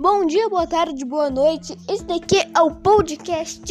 [0.00, 1.76] Bom dia, boa tarde, boa noite.
[1.86, 3.62] Esse daqui é o podcast.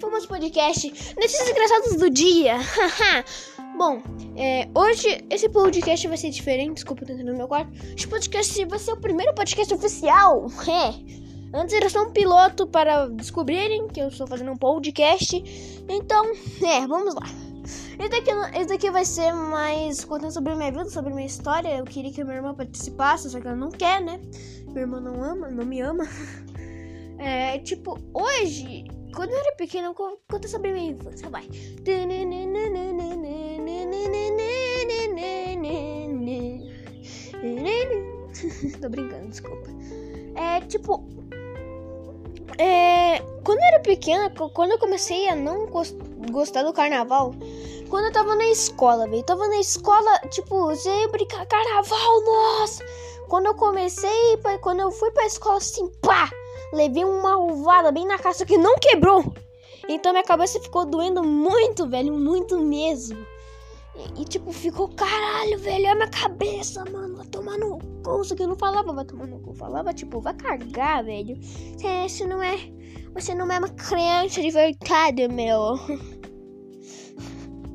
[0.00, 0.88] Famoso podcast.
[1.16, 2.54] Notícias engraçadas do dia.
[3.76, 4.00] Bom,
[4.36, 6.74] é, hoje esse podcast vai ser diferente.
[6.74, 7.72] Desculpa, eu tô entrando no meu quarto.
[7.96, 10.46] Esse podcast vai ser o primeiro podcast oficial.
[10.68, 11.58] É.
[11.58, 15.42] Antes era só um piloto para descobrirem que eu estou fazendo um podcast.
[15.88, 16.24] Então,
[16.62, 17.45] é, vamos lá.
[17.66, 21.76] Esse daqui, esse daqui vai ser mais contando sobre minha vida, sobre minha história.
[21.76, 24.20] Eu queria que minha irmã participasse, só que ela não quer, né?
[24.68, 26.04] Minha irmã não ama, não me ama.
[27.18, 28.84] É, tipo, hoje,
[29.14, 31.48] quando eu era pequena, eu conto sobre minha infância, vai.
[38.80, 39.70] Tô brincando, desculpa.
[40.34, 41.08] É, tipo,
[42.58, 47.34] é, quando eu era pequena, quando eu comecei a não gostar do carnaval,
[47.88, 49.22] quando eu tava na escola, velho.
[49.22, 52.84] Tava na escola, tipo, sempre carnaval, nossa!
[53.28, 56.30] Quando eu comecei, quando eu fui pra escola, assim, pá!
[56.72, 59.32] Levei uma ovada bem na caça que não quebrou.
[59.88, 63.24] Então minha cabeça ficou doendo muito, velho, muito mesmo.
[63.94, 67.16] E, e tipo, ficou caralho, velho, é minha cabeça, mano.
[67.16, 68.20] Vai tomar no cu.
[68.20, 69.54] Isso que eu não falava, vai tomar no cu.
[69.54, 71.38] Falava, tipo, vai cagar, velho.
[71.38, 72.58] Você não é.
[73.14, 75.76] Você não é uma criança de verdade, meu.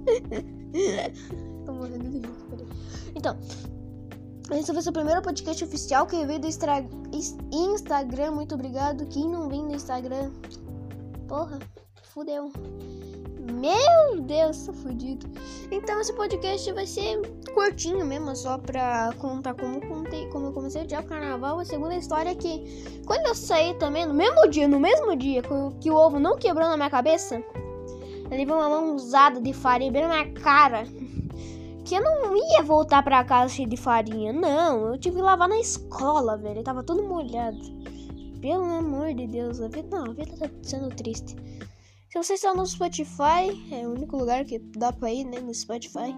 [1.65, 2.67] Tô morrendo de rir, peraí.
[3.15, 3.37] Então,
[4.51, 6.85] esse ser o primeiro podcast oficial que veio do Instra...
[7.51, 8.31] Instagram.
[8.31, 9.05] Muito obrigado.
[9.07, 10.31] Quem não vem no Instagram,
[11.27, 11.59] porra,
[12.03, 12.51] fudeu.
[13.53, 15.27] Meu Deus, tô fudido.
[15.71, 17.21] Então esse podcast vai ser
[17.53, 21.59] curtinho mesmo, só pra contar como, contei, como eu comecei dia o carnaval.
[21.59, 25.41] A segunda história é que quando eu saí também, no mesmo dia, no mesmo dia
[25.79, 27.41] que o ovo não quebrou na minha cabeça,
[28.37, 30.85] levei uma mãozada de farinha bem na minha cara.
[31.85, 34.31] Que eu não ia voltar pra casa cheio de farinha.
[34.31, 36.59] Não, eu tive que lavar na escola, velho.
[36.59, 37.59] Eu tava todo molhado.
[38.41, 41.35] Pelo amor de Deus, a vida, não, a vida tá sendo triste.
[42.09, 45.39] Se você está no Spotify, é o único lugar que dá pra ir, né?
[45.39, 46.15] No Spotify.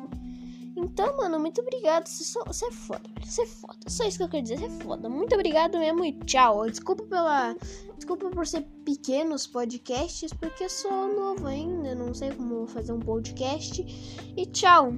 [0.75, 2.07] Então, mano, muito obrigado.
[2.07, 3.09] Você, é foda.
[3.23, 3.79] Você é foda.
[3.87, 4.57] Só isso que eu quero dizer.
[4.57, 5.09] Você é foda.
[5.09, 6.69] Muito obrigado mesmo e tchau.
[6.69, 7.55] Desculpa pela.
[7.95, 11.95] Desculpa por ser pequenos podcasts, porque eu sou novo ainda.
[11.95, 13.85] Não sei como fazer um podcast.
[14.35, 14.93] E tchau.